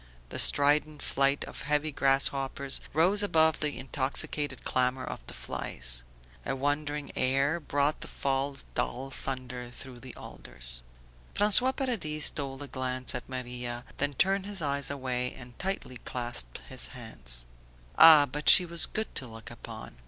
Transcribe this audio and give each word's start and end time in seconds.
The 0.29 0.39
strident 0.39 1.03
flight 1.03 1.43
of 1.43 1.61
heavy 1.61 1.91
grasshoppers 1.91 2.81
rose 2.91 3.21
above 3.21 3.59
the 3.59 3.77
intoxicated 3.77 4.63
clamour 4.63 5.05
of 5.05 5.19
the 5.27 5.33
flies; 5.35 6.01
a 6.43 6.55
wandering 6.55 7.11
air 7.15 7.59
brought 7.59 8.01
the 8.01 8.07
fall's 8.07 8.65
dull 8.73 9.11
thunder 9.11 9.69
through 9.69 9.99
the 9.99 10.15
alders. 10.15 10.81
François 11.35 11.75
Paradis 11.75 12.25
stole 12.25 12.63
a 12.63 12.67
glance 12.67 13.13
at 13.13 13.29
Maria, 13.29 13.85
then 13.97 14.13
turned 14.13 14.47
his 14.47 14.59
eyes 14.59 14.89
away 14.89 15.35
and 15.35 15.59
tightly 15.59 15.97
clasped 15.97 16.61
his 16.67 16.87
hands. 16.97 17.45
Ah, 17.95 18.25
but 18.25 18.49
she 18.49 18.65
was 18.65 18.87
good 18.87 19.13
to 19.13 19.27
look 19.27 19.51
upon! 19.51 19.97